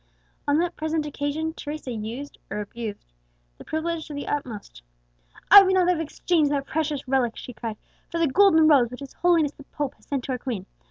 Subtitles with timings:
[0.47, 3.13] On the present occasion Teresa used or abused
[3.59, 4.81] that privilege to the utmost.
[5.51, 7.77] "I would not have exchanged that precious relic," she cried,
[8.09, 10.65] "for the Golden Rose which his Holiness the Pope has sent to our queen!